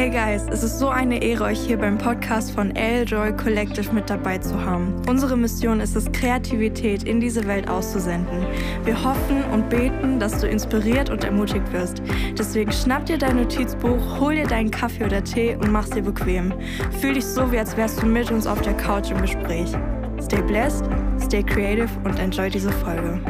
[0.00, 3.92] Hey guys, es ist so eine Ehre, euch hier beim Podcast von L Joy Collective
[3.92, 4.94] mit dabei zu haben.
[5.06, 8.46] Unsere Mission ist es, Kreativität in diese Welt auszusenden.
[8.82, 12.00] Wir hoffen und beten, dass du inspiriert und ermutigt wirst.
[12.38, 16.54] Deswegen schnapp dir dein Notizbuch, hol dir deinen Kaffee oder Tee und mach's dir bequem.
[17.02, 19.70] Fühl dich so, wie als wärst du mit uns auf der Couch im Gespräch.
[20.18, 20.86] Stay blessed,
[21.22, 23.20] stay creative und enjoy diese Folge.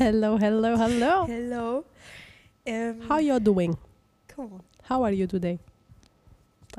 [0.00, 1.26] Hello, hello, hello.
[1.26, 1.84] Hello.
[2.66, 3.76] Um, How you doing?
[4.34, 4.64] cool.
[4.84, 5.58] How are you today?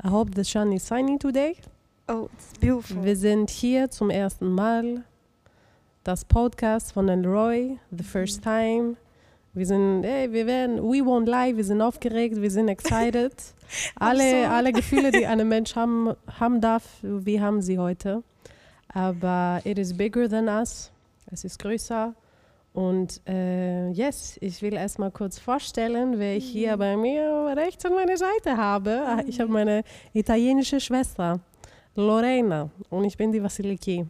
[0.02, 1.54] I hope the sun is shining today.
[2.08, 3.04] Oh, it's beautiful.
[3.04, 5.04] Wir sind hier zum ersten Mal.
[6.02, 8.96] Das Podcast von Elroy, The First Time.
[9.54, 13.34] Wir sind, ey, wir werden, we won't lie, wir sind aufgeregt, wir sind excited.
[14.00, 18.24] alle, alle Gefühle, die ein Mensch haben, haben darf, wir haben sie heute.
[18.92, 20.90] Aber it is bigger than us.
[21.30, 22.16] Es ist größer.
[22.72, 27.94] Und äh, yes, ich will erstmal kurz vorstellen, wer ich hier bei mir rechts an
[27.94, 29.02] meiner Seite habe.
[29.06, 29.82] Ah, Ich habe meine
[30.14, 31.40] italienische Schwester,
[31.94, 34.06] Lorena, und ich bin die Vasiliki.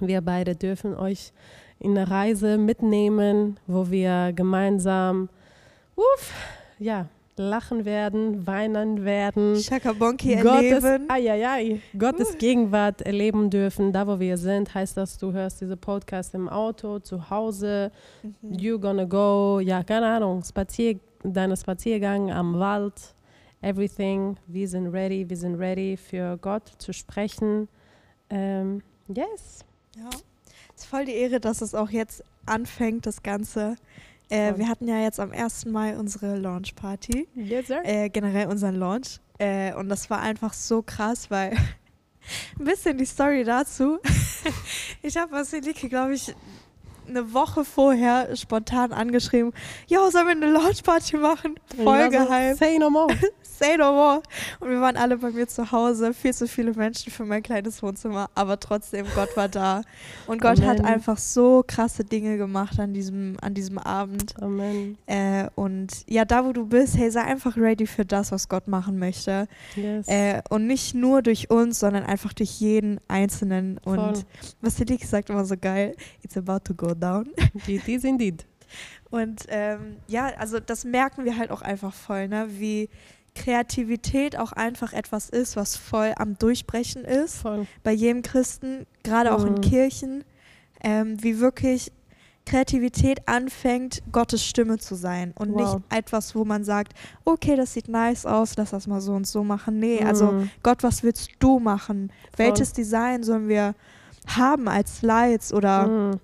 [0.00, 1.32] Wir beide dürfen euch
[1.78, 5.28] in eine Reise mitnehmen, wo wir gemeinsam
[5.94, 6.32] uff,
[6.80, 9.56] ja, lachen werden, weinen werden.
[9.60, 11.10] Shakabonki Gottes, erleben.
[11.10, 13.92] ai, Gottes Gegenwart erleben dürfen.
[13.92, 17.90] Da, wo wir sind, heißt das, du hörst diese Podcast im Auto, zu Hause,
[18.22, 18.54] Mhm.
[18.58, 22.94] you gonna go, ja, keine Ahnung, Spazier, deine Spaziergang am Wald,
[23.62, 24.36] everything.
[24.46, 27.68] Wir sind ready, wir sind ready für Gott zu sprechen.
[28.30, 29.60] Ähm, yes.
[29.96, 30.10] Ja.
[30.76, 33.76] ist voll die Ehre, dass es auch jetzt anfängt, das Ganze.
[34.30, 35.66] Äh, wir hatten ja jetzt am 1.
[35.66, 37.28] Mai unsere Launch-Party.
[37.34, 37.80] Yes, sir.
[37.84, 39.20] Äh, generell unseren Launch.
[39.38, 41.52] Äh, und das war einfach so krass, weil
[42.58, 43.98] ein bisschen die Story dazu.
[45.02, 46.34] ich habe Vasiliki, glaube ich,
[47.08, 49.52] eine Woche vorher spontan angeschrieben,
[49.86, 51.54] jo, sollen wir eine Launch-Party machen?
[51.76, 52.56] Voll war so, geheim.
[52.56, 53.08] Say no more.
[53.42, 54.22] Say no more.
[54.58, 57.82] Und wir waren alle bei mir zu Hause, viel zu viele Menschen für mein kleines
[57.82, 59.82] Wohnzimmer, aber trotzdem, Gott war da.
[60.26, 60.86] Und Gott hat Amen.
[60.86, 64.34] einfach so krasse Dinge gemacht an diesem, an diesem Abend.
[64.42, 64.98] Amen.
[65.06, 68.66] Äh, und ja, da wo du bist, hey, sei einfach ready für das, was Gott
[68.66, 69.46] machen möchte.
[69.76, 70.08] Yes.
[70.08, 73.78] Äh, und nicht nur durch uns, sondern einfach durch jeden Einzelnen.
[73.84, 73.98] Voll.
[73.98, 74.26] Und
[74.62, 77.30] Vasiliki sagt immer so geil, it's about to go down.
[77.66, 78.44] It is indeed.
[79.10, 82.46] Und ähm, ja, also das merken wir halt auch einfach voll, ne?
[82.48, 82.88] wie
[83.34, 87.36] Kreativität auch einfach etwas ist, was voll am Durchbrechen ist.
[87.38, 87.66] Voll.
[87.82, 89.60] Bei jedem Christen, gerade auch in Mhm.
[89.60, 90.24] Kirchen,
[90.82, 91.92] ähm, wie wirklich
[92.46, 95.60] Kreativität anfängt, Gottes Stimme zu sein und Wow.
[95.60, 96.92] nicht etwas, wo man sagt,
[97.24, 99.78] okay, das sieht nice aus, lass das mal so und so machen.
[99.78, 100.50] Nee, also Mm.
[100.62, 102.12] Gott, was willst du machen?
[102.36, 103.74] Welches Design sollen wir
[104.26, 106.20] haben als Slides oder Mm.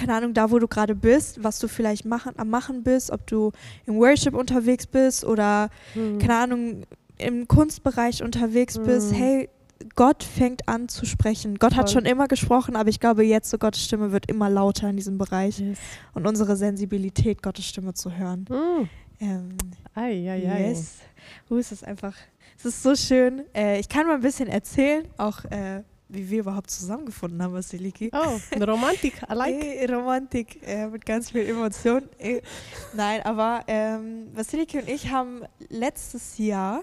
[0.00, 3.26] Keine Ahnung, da wo du gerade bist, was du vielleicht machen, am machen bist, ob
[3.26, 3.52] du
[3.86, 6.18] im Worship unterwegs bist oder Mm.
[6.18, 6.82] keine Ahnung,
[7.18, 9.16] im Kunstbereich unterwegs bist, Mhm.
[9.16, 9.48] hey,
[9.96, 11.58] Gott fängt an zu sprechen.
[11.58, 12.02] Gott hat Voll.
[12.02, 15.18] schon immer gesprochen, aber ich glaube jetzt so Gottes Stimme wird immer lauter in diesem
[15.18, 15.78] Bereich Yes.
[16.14, 18.46] und unsere Sensibilität, Gottes Stimme zu hören.
[18.48, 18.88] Mm.
[19.22, 19.48] Ähm,
[19.94, 20.68] Ei, ei, ei.
[20.70, 20.96] yes.
[21.50, 22.14] Uh, es ist einfach,
[22.58, 23.42] es ist so schön.
[23.54, 25.82] Äh, ich kann mal ein bisschen erzählen, auch äh,
[26.12, 28.10] wie wir überhaupt zusammengefunden haben, Vasiliki.
[28.12, 29.64] Oh, Romantik, I like.
[29.64, 32.02] Eh, Romantik äh, mit ganz viel Emotion.
[32.18, 32.40] Eh.
[32.94, 36.82] Nein, aber ähm, Vasiliki und ich haben letztes Jahr,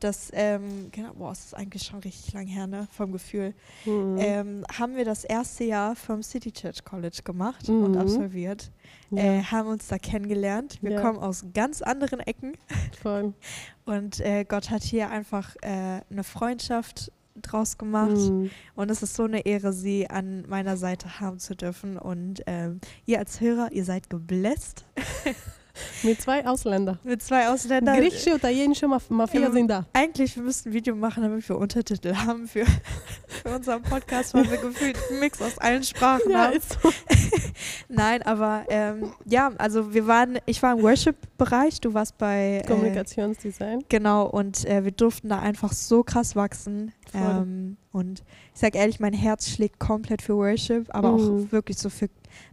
[0.00, 3.52] das, ähm, genau, boah, es ist eigentlich schon richtig lang her, ne, vom Gefühl,
[3.84, 4.16] Mm.
[4.18, 7.98] ähm, haben wir das erste Jahr vom City Church College gemacht und Mhm.
[7.98, 8.70] absolviert.
[9.10, 10.78] ja, Äh, haben uns da kennengelernt.
[10.82, 11.00] Wir Ja.
[11.00, 12.52] kommen aus ganz anderen Ecken
[13.02, 13.34] voll.
[13.86, 17.10] und äh, Gott hat hier einfach äh, eine Freundschaft
[17.42, 18.16] draus gemacht.
[18.16, 18.46] Mm.
[18.74, 21.98] Und es ist so eine Ehre, Sie an meiner Seite haben zu dürfen.
[21.98, 24.84] Und ähm, ihr als Hörer, ihr seid gebläst
[26.02, 26.98] Mit zwei Ausländern.
[27.04, 27.96] mit zwei Ausländern.
[27.98, 29.86] Griechische italienische Maf Mafia Ja, sind da.
[29.92, 32.64] Eigentlich, wir müssten ein Video machen, damit wir Untertitel haben für,
[33.44, 36.56] für unseren Podcast, weil wir gefühlt einen Mix aus allen Sprachen Ja, haben.
[36.56, 36.90] ist so.
[37.88, 42.66] Nein, aber ähm, ja, also wir waren, ich war im Worship-Bereich, du warst bei äh,
[42.66, 43.84] Kommunikationsdesign.
[43.88, 46.92] Genau, und äh, wir durften da einfach so krass wachsen.
[47.14, 48.22] Ähm, und
[48.54, 51.14] ich sag ehrlich, mein Herz schlägt komplett für Worship, aber Mhm.
[51.46, 52.08] auch wirklich so für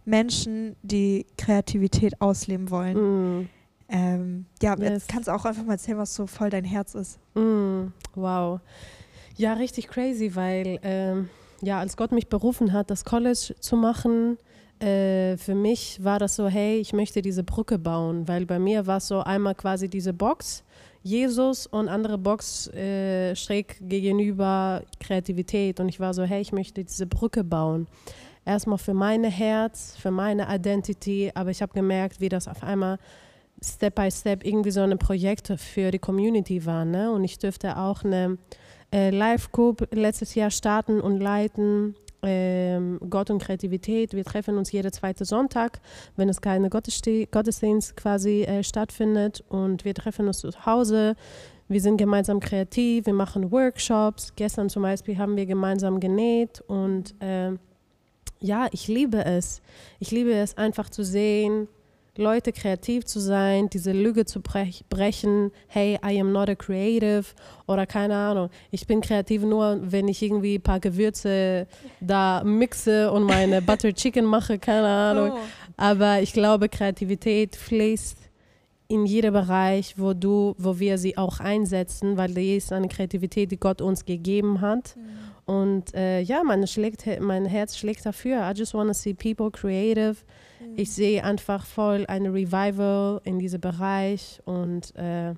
[0.05, 3.41] Menschen, die Kreativität ausleben wollen.
[3.41, 3.49] Mm.
[3.89, 4.89] Ähm, ja, Yes.
[4.89, 7.19] jetzt kannst du auch einfach mal erzählen, was so voll dein Herz ist.
[7.35, 7.87] Mm.
[8.15, 8.59] Wow.
[9.37, 11.29] Ja, richtig crazy, weil ähm,
[11.61, 14.37] ja, als Gott mich berufen hat, das College zu machen,
[14.79, 18.87] äh, für mich war das so, hey, ich möchte diese Brücke bauen, weil bei mir
[18.87, 20.63] war es so einmal quasi diese Box,
[21.05, 26.83] Jesus und andere Box äh, schräg gegenüber Kreativität und ich war so, hey, ich möchte
[26.83, 27.85] diese Brücke bauen.
[28.43, 32.97] erstmal für mein Herz, für meine Identity, aber ich habe gemerkt, wie das auf einmal
[33.63, 36.85] Step by Step irgendwie so ein Projekt für die Community war.
[36.85, 37.11] Ne?
[37.11, 38.39] Und ich dürfte auch eine
[38.91, 41.95] äh, Live-Group letztes Jahr starten und leiten.
[42.21, 44.13] Ähm, Gott und Kreativität.
[44.13, 45.79] Wir treffen uns jeden zweiten Sonntag,
[46.15, 49.43] wenn es keine Gottesdi Gottesdienst quasi äh, stattfindet.
[49.49, 51.15] Und wir treffen uns zu Hause.
[51.67, 54.33] Wir sind gemeinsam kreativ, wir machen Workshops.
[54.35, 57.53] Gestern zum Beispiel haben wir gemeinsam genäht und äh,
[58.39, 59.61] ja, ich liebe es.
[59.99, 61.67] Ich liebe es einfach zu sehen,
[62.17, 67.25] Leute kreativ zu sein, diese Lüge zu brech brechen, hey, I am not a creative
[67.67, 68.49] oder keine Ahnung.
[68.71, 71.67] Ich bin kreativ nur, wenn ich irgendwie ein paar Gewürze
[71.99, 75.31] da mixe und meine Butter Chicken mache, keine Ahnung.
[75.33, 75.39] Oh.
[75.77, 78.17] Aber ich glaube, Kreativität fließt
[78.87, 83.51] in jedem Bereich, wo du, wo wir sie auch einsetzen, weil die ist eine Kreativität,
[83.51, 84.95] die Gott uns gegeben hat.
[84.95, 85.53] Mhm.
[85.53, 88.49] Und äh, ja, mein, schlägt, mein Herz schlägt dafür.
[88.49, 90.17] I just want to see people creative.
[90.77, 95.33] Ich sehe einfach voll eine Revival in diesem Bereich und äh,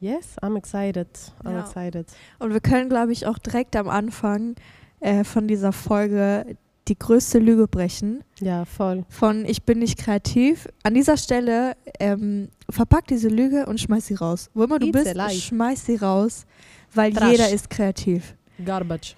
[0.00, 1.08] yes, I'm excited.
[1.44, 1.60] I'm ja.
[1.60, 2.06] excited.
[2.38, 4.54] Und wir können, glaube ich, auch direkt am Anfang
[5.00, 6.56] äh, von dieser Folge
[6.88, 8.24] die größte Lüge brechen.
[8.40, 9.04] Ja, voll.
[9.08, 10.68] Von ich bin nicht kreativ.
[10.82, 14.50] An dieser Stelle ähm, verpack diese Lüge und schmeiß sie raus.
[14.54, 16.46] Wo immer du It's bist, schmeiß sie raus,
[16.92, 17.30] weil Trash.
[17.30, 18.34] jeder ist kreativ.
[18.64, 19.14] Garbage.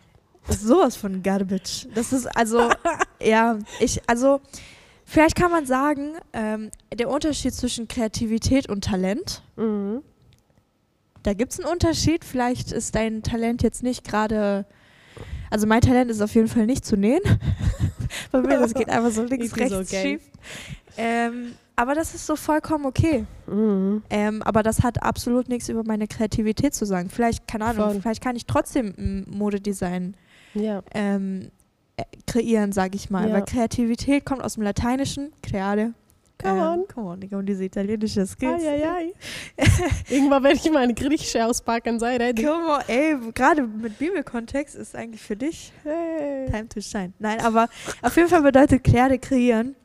[0.49, 1.89] Sowas von Garbage.
[1.95, 2.69] Das ist also,
[3.23, 4.41] ja, ich, also,
[5.13, 9.43] vielleicht kann man sagen, ähm, der Unterschied zwischen Kreativität und Talent.
[9.57, 10.03] Mhm.
[11.23, 12.25] Da gibt es einen Unterschied.
[12.25, 14.65] Vielleicht ist dein Talent jetzt nicht gerade.
[15.51, 17.21] Also mein Talent ist auf jeden Fall nicht zu nähen.
[18.33, 20.03] Bei mir, das geht einfach so links, rechts, okay.
[20.03, 20.23] schief.
[20.97, 23.27] Ähm, aber das ist so vollkommen okay.
[23.47, 24.03] Mhm.
[24.11, 27.11] Ähm, aber das hat absolut nichts über meine Kreativität zu sagen.
[27.11, 28.01] Vielleicht, keine Ahnung, Voll.
[28.01, 30.15] vielleicht kann ich trotzdem Modedesign
[30.55, 30.83] ja.
[30.95, 31.62] ähm, äh,
[32.27, 33.29] kreieren, sage ich mal.
[33.29, 33.35] Ja.
[33.35, 35.95] Weil Kreativität kommt aus dem Lateinischen, creare.
[36.43, 36.89] Come ähm, on.
[36.89, 38.63] Come on, Digga, und diese italienische Skills.
[38.65, 39.13] Ai, ai, ai.
[40.09, 42.43] Irgendwann werde ich meine Griechische auspacken, sei ready.
[42.43, 46.47] Come on, ey, gerade mit Bibelkontext ist eigentlich für dich hey.
[46.51, 47.13] time to shine.
[47.19, 47.69] Nein, aber
[48.03, 49.77] auf jeden Fall bedeutet creare kreieren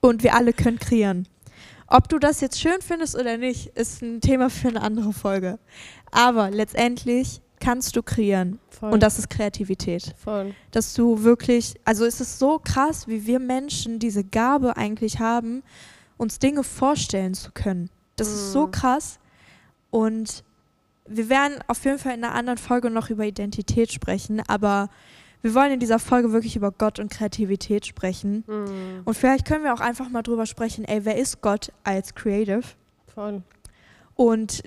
[0.00, 1.26] und wir alle können kreieren.
[1.88, 5.58] Ob du das jetzt schön findest oder nicht, ist ein Thema für eine andere Folge.
[6.10, 8.58] Aber letztendlich kannst du kreieren.
[8.70, 8.92] Voll.
[8.92, 10.14] Und das ist Kreativität.
[10.18, 10.52] Voll.
[10.72, 15.62] Dass du wirklich, also es ist so krass, wie wir Menschen diese Gabe eigentlich haben,
[16.16, 17.88] uns Dinge vorstellen zu können.
[18.16, 18.32] Das mm.
[18.32, 18.70] ist so mhm.
[18.72, 19.20] krass.
[19.90, 20.42] Und
[21.06, 24.88] wir werden auf jeden Fall in einer anderen Folge noch über Identität sprechen, aber
[25.40, 28.44] wir wollen in dieser Folge wirklich über Gott und Kreativität sprechen.
[28.48, 29.02] Mm.
[29.04, 32.62] Und vielleicht können wir auch einfach mal drüber sprechen, ey, wer ist Gott als Creative?
[33.14, 33.42] Voll.
[34.16, 34.64] Und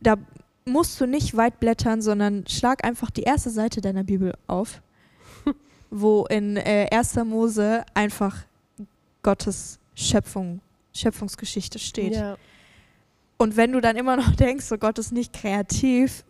[0.00, 0.16] da
[0.64, 4.80] musst du nicht weit blättern, sondern schlag einfach die erste Seite deiner Bibel auf,
[5.90, 7.16] wo in äh, 1.
[7.24, 8.36] Mose einfach
[9.22, 10.60] Gottes Schöpfung,
[10.92, 12.14] Schöpfungsgeschichte steht.
[12.14, 12.36] Ja.
[13.36, 16.24] Und wenn du dann immer noch denkst, so Gott ist nicht kreativ,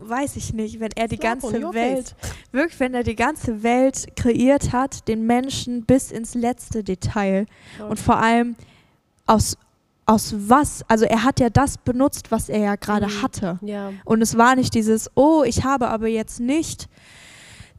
[0.00, 2.14] weiß ich nicht, wenn er die ganze Welt,
[2.52, 7.46] wirklich, wenn er die ganze Welt kreiert hat, den Menschen bis ins letzte Detail
[7.88, 8.56] und vor allem
[9.26, 9.56] aus,
[10.08, 13.22] aus was, also er hat ja das benutzt, was er ja gerade mhm.
[13.22, 13.58] hatte.
[13.60, 13.92] Ja.
[14.04, 16.88] Und es war nicht dieses, oh, ich habe aber jetzt nicht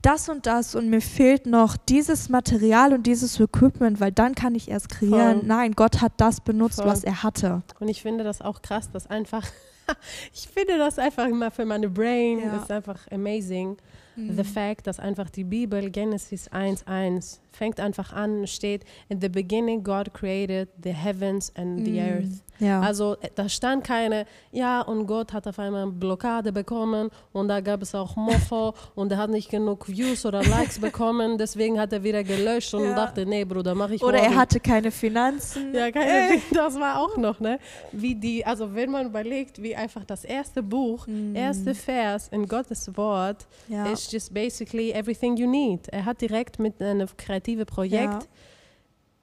[0.01, 4.55] das und das und mir fehlt noch dieses Material und dieses Equipment, weil dann kann
[4.55, 5.39] ich erst kreieren.
[5.39, 5.47] Voll.
[5.47, 6.85] Nein, Gott hat das benutzt, Voll.
[6.85, 7.63] was er hatte.
[7.79, 9.43] Und ich finde das auch krass, dass einfach
[10.33, 12.57] ich finde das einfach immer für meine Brain ja.
[12.57, 13.77] ist einfach amazing.
[14.19, 14.35] Mhm.
[14.35, 19.83] The fact, dass einfach die Bibel Genesis 1.1 fängt einfach an, steht, in the beginning
[19.83, 22.17] God created the heavens and the mm.
[22.17, 22.43] earth.
[22.59, 22.81] Ja.
[22.81, 27.47] Also äh, da stand keine, ja, und Gott hat auf einmal eine Blockade bekommen und
[27.47, 31.79] da gab es auch Mofo und er hat nicht genug Views oder Likes bekommen, deswegen
[31.79, 32.95] hat er wieder gelöscht und ja.
[32.95, 34.33] dachte, nee, Bruder, mach ich Oder morgen.
[34.33, 35.73] er hatte keine Finanzen.
[35.73, 36.39] Ja, keine, äh.
[36.53, 37.59] das war auch noch, ne?
[37.91, 41.35] Wie die, also wenn man überlegt, wie einfach das erste Buch, mm.
[41.35, 43.85] erste Vers in Gottes Wort ja.
[43.87, 45.87] ist just basically everything you need.
[45.89, 48.29] Er hat direkt mit einem kreativen kreative Projekt ja.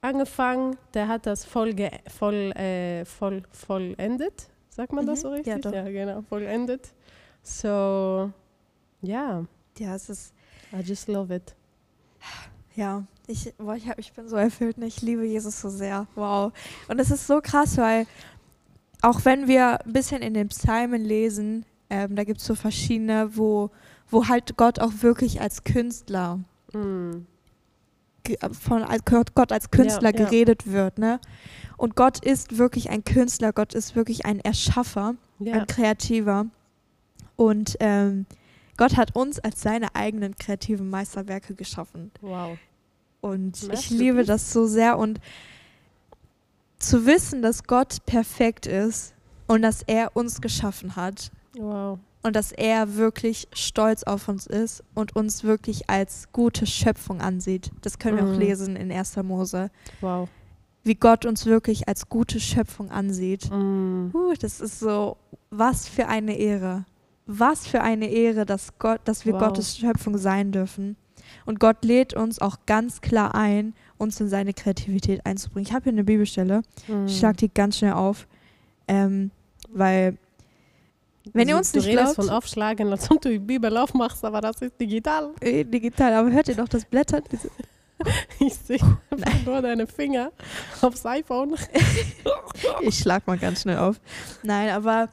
[0.01, 0.77] Angefangen.
[0.93, 1.75] Der hat das voll,
[2.07, 4.49] voll, äh, voll vollendet.
[4.69, 5.09] Sagt man mhm.
[5.09, 5.65] das so richtig?
[5.65, 6.93] Ja, ja, genau, vollendet.
[7.43, 8.31] So,
[9.01, 9.45] ja.
[9.77, 10.33] Ja, es ist.
[10.73, 11.55] I just love it.
[12.75, 14.77] Ja, ich, boah, ich, hab, ich bin so erfüllt.
[14.79, 16.07] Ich liebe Jesus so sehr.
[16.15, 16.53] Wow.
[16.87, 18.05] Und es ist so krass, weil
[19.01, 23.35] auch wenn wir ein bisschen in den Psalmen lesen, ähm, da gibt es so verschiedene,
[23.35, 23.71] wo,
[24.09, 26.39] wo halt Gott auch wirklich als Künstler
[26.73, 27.25] mm
[28.51, 28.85] von
[29.35, 30.71] Gott als Künstler ja, geredet ja.
[30.71, 30.97] wird.
[30.97, 31.19] Ne?
[31.77, 35.53] Und Gott ist wirklich ein Künstler, Gott ist wirklich ein Erschaffer, ja.
[35.53, 36.47] ein Kreativer.
[37.35, 38.25] Und ähm,
[38.77, 42.11] Gott hat uns als seine eigenen kreativen Meisterwerke geschaffen.
[42.21, 42.57] Wow.
[43.21, 43.97] Und ich Masterpiece.
[43.97, 44.97] liebe das so sehr.
[44.97, 45.19] Und
[46.77, 49.13] zu wissen, dass Gott perfekt ist
[49.47, 51.99] und dass er uns geschaffen hat Wow.
[52.27, 57.71] Und dass er wirklich stolz auf uns ist und uns wirklich als gute Schöpfung ansieht.
[57.81, 58.39] Das können wir auch Mhm.
[58.39, 59.23] lesen in 1.
[59.23, 59.69] Mose.
[60.01, 60.29] Wow.
[60.83, 63.49] Wie Gott uns wirklich als gute Schöpfung ansieht.
[63.51, 64.09] Mm.
[64.13, 65.17] Uh, das ist so,
[65.49, 66.85] was für eine Ehre.
[67.25, 69.39] Was für eine Ehre, dass, Gott, dass wir Wow.
[69.41, 70.95] Gottes Schöpfung sein dürfen.
[71.45, 75.65] Und Gott lädt uns auch ganz klar ein, uns in seine Kreativität einzubringen.
[75.67, 76.61] Ich habe hier eine Bibelstelle.
[76.87, 77.05] Mm.
[77.07, 78.27] Ich schlag die ganz schnell auf.
[78.87, 79.31] Ähm,
[79.73, 80.17] weil,
[81.33, 84.23] wenn ihr uns du nicht redest glaubt, von aufschlagen, als ob du die Bibel aufmachst,
[84.23, 85.31] aber das ist digital.
[85.41, 87.23] äh, digital, aber hört ihr doch das Blättern?
[88.39, 88.77] Ich sehe
[89.43, 90.31] nur deine Finger
[90.81, 91.55] aufs iPhone.
[92.81, 93.99] Ich schlag mal ganz schnell auf.
[94.43, 95.09] Nein, aber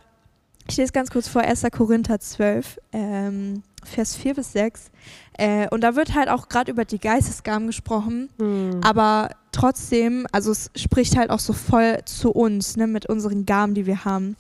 [0.69, 1.63] ich lese ganz kurz vor, 1.
[1.73, 4.91] Korinther 12, ähm, Vers 4 bis 6.
[5.37, 8.81] Äh, und da wird halt auch gerade über die Geistesgaben gesprochen, Mm.
[8.83, 13.75] aber trotzdem, also es spricht halt auch so voll zu uns, ne, mit unseren Gaben,
[13.75, 14.37] die wir haben.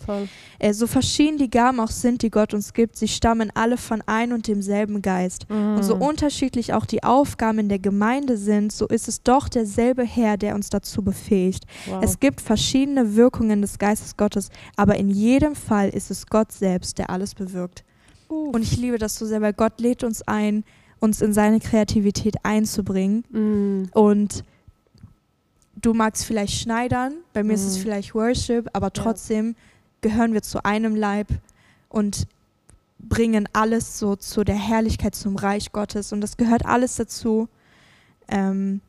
[0.58, 4.02] Äh, so verschieden die Gaben auch sind, die Gott uns gibt, sie stammen alle von
[4.06, 5.46] ein und demselben Geist.
[5.50, 6.02] Und so Mm.
[6.02, 10.54] unterschiedlich auch die Aufgaben in der Gemeinde sind, so ist es doch derselbe Herr, der
[10.54, 11.64] uns dazu befähigt.
[11.86, 12.02] Wow.
[12.02, 16.98] Es gibt verschiedene Wirkungen des Geistes Gottes, aber in jedem Fall ist es Gott selbst,
[16.98, 17.84] der alles bewirkt.
[18.28, 20.64] Und ich liebe das so sehr, weil Gott lädt uns ein,
[21.00, 23.24] uns in seine Kreativität einzubringen.
[23.30, 23.90] Mm.
[23.98, 24.44] Und
[25.80, 27.82] du magst vielleicht schneidern, bei mir ist es Mhm.
[27.82, 28.90] vielleicht Worship, aber Ja.
[28.90, 29.54] trotzdem
[30.00, 31.28] gehören wir zu einem Leib
[31.88, 32.26] und
[32.98, 36.12] bringen alles so zu der Herrlichkeit, zum Reich Gottes.
[36.12, 37.48] Und das gehört alles dazu.
[38.28, 38.80] Ähm,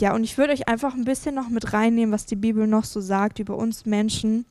[0.00, 2.84] ja, und ich würde euch einfach ein bisschen noch mit reinnehmen, was die Bibel noch
[2.84, 4.44] so sagt über uns Menschen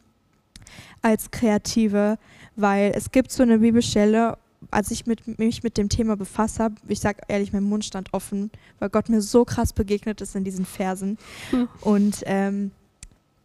[1.02, 2.18] als Kreative,
[2.56, 4.38] weil es gibt so eine Bibelstelle,
[4.70, 8.14] als ich mit, mich mit dem Thema befasst habe, ich sage ehrlich, mein Mund stand
[8.14, 11.18] offen, weil Gott mir so krass begegnet ist in diesen Versen.
[11.50, 11.68] Hm.
[11.82, 12.72] Und ähm,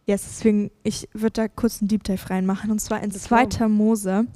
[0.05, 3.67] yes, deswegen, ich würde da kurz einen Deep Dive reinmachen, und zwar in Das 2.
[3.67, 4.27] Mose,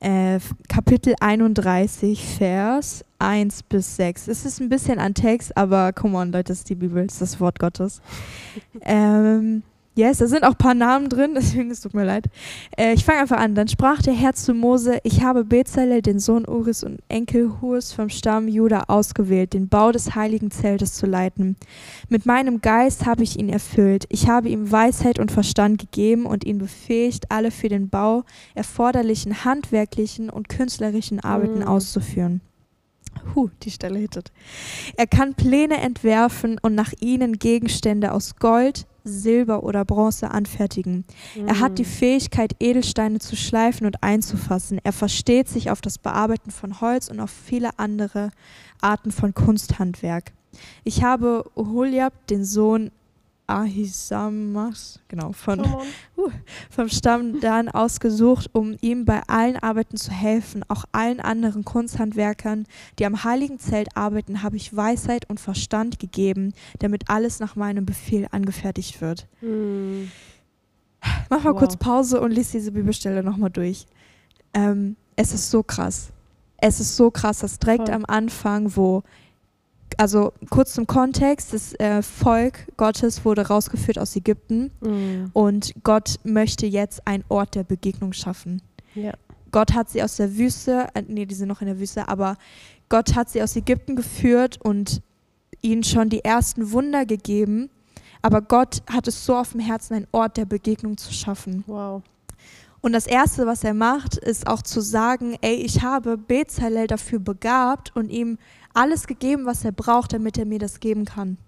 [0.00, 4.28] äh, Kapitel 31, Vers 1 bis 6.
[4.28, 7.14] Es ist ein bisschen an Text, aber come on, Leute, das ist die Bibel, das
[7.14, 8.00] ist das Wort Gottes.
[8.82, 9.62] ähm,
[9.96, 12.26] yes, da sind auch ein paar Namen drin, deswegen es tut mir leid.
[12.76, 13.54] Äh, ich fange einfach an.
[13.54, 17.92] Dann sprach der Herr zu Mose: Ich habe Bezalel, den Sohn Uris und Enkel Hurs
[17.92, 21.56] vom Stamm Juda ausgewählt, den Bau des heiligen Zeltes zu leiten.
[22.08, 24.06] Mit meinem Geist habe ich ihn erfüllt.
[24.10, 28.24] Ich habe ihm Weisheit und Verstand gegeben und ihn befähigt, alle für den Bau
[28.54, 31.68] erforderlichen handwerklichen und künstlerischen Arbeiten Mm.
[31.68, 32.40] auszuführen.
[33.34, 34.32] Huh, die Stelle hittet.
[34.96, 41.04] Er kann Pläne entwerfen und nach ihnen Gegenstände aus Gold, Silber oder Bronze anfertigen.
[41.46, 41.86] Er hat die Mm.
[41.86, 44.80] Fähigkeit, Edelsteine zu schleifen und einzufassen.
[44.82, 48.30] Er versteht sich auf das Bearbeiten von Holz und auf viele andere
[48.80, 50.32] Arten von Kunsthandwerk.
[50.84, 52.90] Ich habe Oholiab, den Sohn
[53.46, 55.86] Ahisamas, genau, von, on.
[56.70, 60.64] vom Stamm Dan ausgesucht, um ihm bei allen Arbeiten zu helfen.
[60.68, 62.66] Auch allen anderen Kunsthandwerkern,
[62.98, 67.86] die am heiligen Zelt arbeiten, habe ich Weisheit und Verstand gegeben, damit alles nach meinem
[67.86, 69.26] Befehl angefertigt wird.
[69.40, 70.04] Mm.
[71.30, 71.58] Mach mal Wow.
[71.58, 73.86] kurz Pause und lies diese Bibelstelle nochmal durch.
[74.54, 76.10] Ähm, es ist so krass.
[76.58, 77.94] Es ist so krass, dass direkt Voll.
[77.94, 79.02] am Anfang, wo,
[79.96, 85.30] also kurz zum Kontext, das äh, Volk Gottes wurde rausgeführt aus Ägypten Mm.
[85.32, 88.62] und Gott möchte jetzt einen Ort der Begegnung schaffen.
[88.94, 89.12] Ja.
[89.52, 92.36] Gott hat sie aus der Wüste, äh, nee, die sind noch in der Wüste, aber
[92.88, 95.00] Gott hat sie aus Ägypten geführt und
[95.62, 97.70] ihnen schon die ersten Wunder gegeben.
[98.22, 101.64] Aber Gott hat es so auf dem Herzen, einen Ort der Begegnung zu schaffen.
[101.66, 102.02] Wow.
[102.80, 107.18] Und das Erste, was er macht, ist auch zu sagen, ey, ich habe Bezalel dafür
[107.18, 108.38] begabt und ihm
[108.76, 111.38] alles gegeben, was er braucht, damit er mir das geben kann.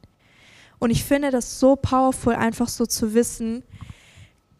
[0.78, 3.62] Und ich finde das so powerful, einfach so zu wissen,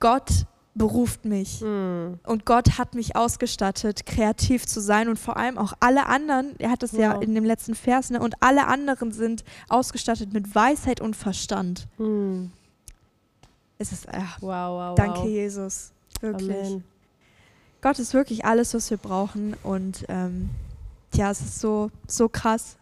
[0.01, 1.61] Gott beruft mich.
[1.61, 2.15] Mm.
[2.25, 6.71] Und Gott hat mich ausgestattet, kreativ zu sein und vor allem auch alle anderen, er
[6.71, 7.23] hat es ja Wow.
[7.23, 11.89] in dem letzten Vers, ne, und alle anderen sind ausgestattet mit Weisheit und Verstand.
[11.99, 12.47] Mm.
[13.79, 15.29] Es ist, ach, Wow, wow, danke wow.
[15.29, 16.67] Jesus, wirklich.
[16.69, 16.85] Amen.
[17.81, 20.51] Gott ist wirklich alles, was wir brauchen und ähm,
[21.15, 22.77] ja, es ist so, so krass,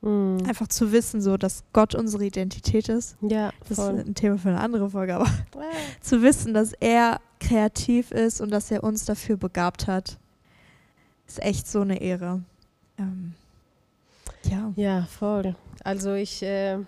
[0.00, 0.38] Mm.
[0.46, 3.16] einfach zu wissen, so, dass Gott unsere Identität ist.
[3.20, 3.96] Ja, Das voll.
[3.98, 5.26] ist ein Thema für eine andere Folge, aber
[6.00, 10.16] zu wissen, dass er kreativ ist und dass er uns dafür begabt hat,
[11.26, 12.42] ist echt so eine Ehre.
[12.96, 13.34] Ähm,
[14.44, 14.72] ja.
[14.76, 15.56] Ja, voll.
[15.82, 16.78] Also ich, äh,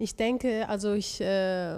[0.00, 1.76] ich denke, also ich, äh,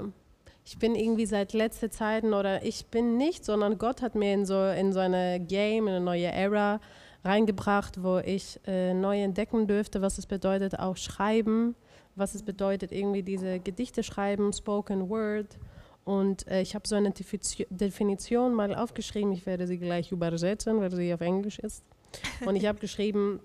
[0.69, 4.45] ich bin irgendwie seit letzter Zeiten oder ich bin nicht, sondern Gott hat mir in
[4.45, 6.79] so in so eine Game, in eine neue Era
[7.25, 11.75] reingebracht, wo ich äh, neu entdecken dürfte, was es bedeutet, auch schreiben,
[12.17, 15.59] was es bedeutet, irgendwie diese Gedichte schreiben, Spoken Word.
[16.05, 17.15] Und äh, ich habe so eine
[17.71, 21.83] Definition mal aufgeschrieben, ich werde sie gleich übersetzen, weil sie auf Englisch ist.
[22.45, 23.41] Und ich habe geschrieben,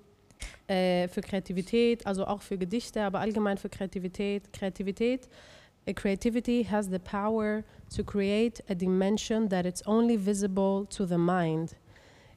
[0.67, 4.51] äh, für Kreativität, also auch für Gedichte, aber allgemein für Kreativität.
[4.51, 5.29] Kreativität,
[5.91, 11.75] creativity has the power to create a dimension that is only visible to the mind.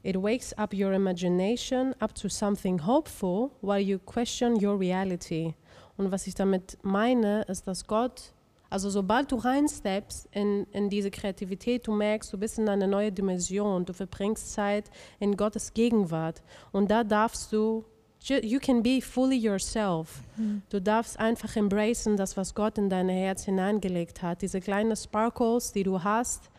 [0.03, 5.55] It wakes up your imagination up to something hopeful while you question your reality.
[5.97, 8.33] Und was ich damit meine, ist, dass Gott,
[8.71, 13.11] also sobald du reinsteppst in, in diese Kreativität, du merkst, du bist in eine neue
[13.11, 16.43] Dimension, du verbringst Zeit in Gottes Gegenwart.
[16.73, 17.85] Und da darfst du
[18.29, 20.23] you can be fully yourself.
[20.37, 20.63] Mhm.
[20.71, 24.43] Du darfst einfach embracen, das, was Gott in dein Herz hineingelegt hat.
[24.43, 26.51] Diese kleinen Sparkles, die du hast.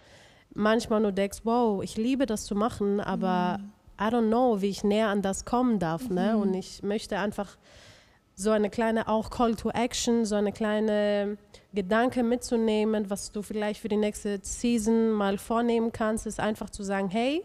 [0.53, 3.71] Manchmal du denkst, wow, ich liebe das zu machen, aber mhm.
[4.00, 6.09] I don't know, wie ich näher an das kommen darf.
[6.09, 6.33] Ne?
[6.36, 6.41] Mhm.
[6.41, 7.57] Und ich möchte einfach
[8.36, 11.38] so eine kleine auch Call to Action, so eine kleine
[11.74, 16.83] Gedanke mitzunehmen, was du vielleicht für die nächste Season mal vornehmen kannst, ist einfach zu
[16.83, 17.43] sagen, hey,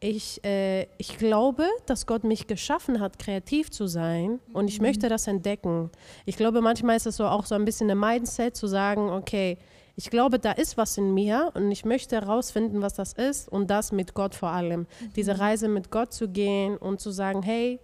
[0.00, 4.86] ich, äh, ich glaube, dass Gott mich geschaffen hat, kreativ zu sein und ich mhm.
[4.86, 5.90] möchte das entdecken.
[6.24, 9.58] Ich glaube, manchmal ist es so auch so ein bisschen ein Mindset zu sagen, okay,
[9.96, 13.68] ich glaube, da ist was in mir und ich möchte herausfinden, was das ist und
[13.68, 14.80] das mit Gott vor allem.
[14.80, 15.12] Mhm.
[15.16, 17.80] Diese Reise mit Gott zu gehen und zu sagen, hey,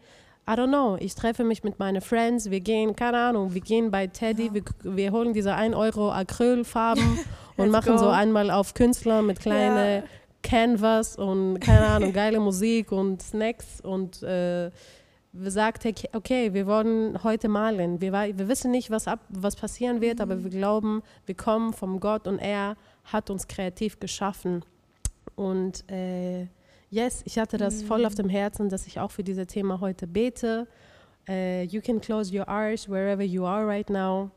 [0.48, 3.90] I don't know, ich treffe mich mit meinen Friends, wir gehen, keine Ahnung, wir gehen
[3.90, 4.54] bei Teddy, ja.
[4.54, 7.18] wir, wir holen diese 1 Euro Acrylfarben
[7.56, 7.98] und machen go.
[7.98, 10.02] so einmal auf Künstler mit kleinen...
[10.02, 10.08] Ja
[10.44, 14.70] Canvas und keine Ahnung, geile Musik und Snacks und äh,
[15.32, 18.00] sagt, okay, wir wollen heute malen.
[18.00, 20.22] Wir, wir wissen nicht, was, ab, was passieren wird, mhm.
[20.22, 24.64] aber wir glauben, wir kommen vom Gott und er hat uns kreativ geschaffen.
[25.34, 26.46] Und äh,
[26.90, 27.86] yes, ich hatte das mhm.
[27.86, 30.68] voll auf dem Herzen, dass ich auch für dieses Thema heute bete.
[31.26, 34.30] Uh, you can close your eyes wherever you are right now.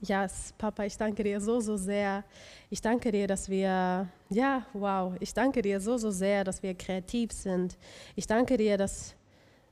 [0.00, 2.24] Yes, Papa, ich danke dir so, so sehr.
[2.70, 6.74] Ich danke dir, dass wir, ja, wow, ich danke dir so, so sehr, dass wir
[6.74, 7.78] kreativ sind.
[8.14, 9.14] Ich danke dir, dass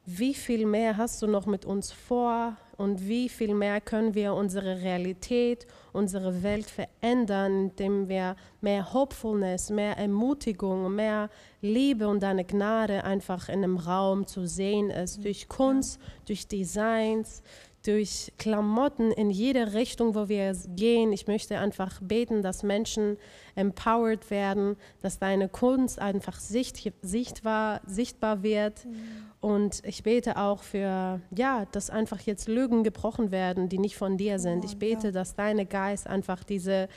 [0.05, 4.35] wie viel mehr hast du noch mit uns vor und wie viel mehr können wir
[4.35, 12.45] unsere Realität, unsere Welt verändern, indem wir mehr Hopefulness, mehr Ermutigung, mehr Liebe und deine
[12.45, 17.43] Gnade einfach in einem Raum zu sehen ist, durch Kunst, durch Designs,
[17.85, 21.13] durch Klamotten in jede Richtung, wo wir gehen.
[21.13, 23.17] Ich möchte einfach beten, dass Menschen
[23.57, 28.85] empowered werden, dass deine Kunst einfach sicht, sichtbar, sichtbar wird.
[28.85, 28.99] Mhm.
[29.41, 34.17] Und ich bete auch für, ja, dass einfach jetzt Lügen gebrochen werden, die nicht von
[34.17, 34.63] dir sind.
[34.63, 35.13] Oh, ich bete, ja.
[35.13, 36.89] dass deine Geist einfach diese,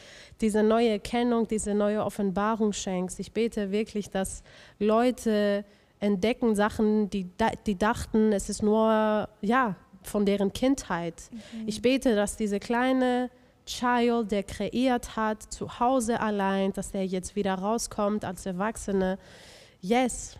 [0.42, 3.20] diese neue Erkennung, diese neue Offenbarung schenkst.
[3.20, 4.44] Ich bete wirklich, dass
[4.78, 5.66] Leute
[6.00, 7.28] entdecken Sachen, die,
[7.66, 9.76] die dachten, es ist nur, ja,
[10.08, 11.16] von deren Kindheit.
[11.32, 11.68] Mhm.
[11.68, 13.30] Ich bete, dass diese kleine
[13.66, 19.18] Child, der kreiert hat, zu Hause allein, dass der jetzt wieder rauskommt als Erwachsene.
[19.82, 20.38] Yes.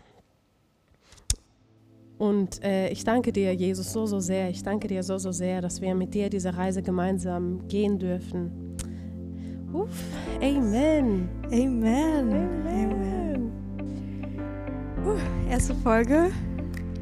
[2.18, 4.48] Und äh, ich danke dir, Jesus, so, so sehr.
[4.48, 8.76] Ich danke dir so, so sehr, dass wir mit dir diese Reise gemeinsam gehen dürfen.
[9.72, 9.90] Uff.
[10.40, 11.28] Amen.
[11.52, 12.32] Amen.
[12.32, 12.66] Amen.
[12.66, 13.52] Amen.
[15.04, 16.30] Uh, erste Folge.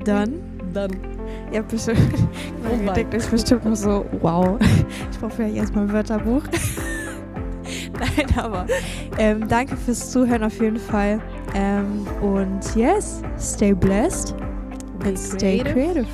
[0.05, 0.43] Dann.
[0.73, 0.91] Dann.
[1.55, 1.99] Habt bestimmt,
[2.65, 4.59] oh ihr denkt euch bestimmt noch so, wow,
[5.11, 6.43] ich brauche vielleicht erstmal ein Wörterbuch.
[7.99, 8.67] Nein, aber
[9.19, 11.21] ähm, danke fürs Zuhören auf jeden Fall.
[11.55, 14.35] Ähm, und yes, stay blessed
[15.05, 16.07] and stay creative.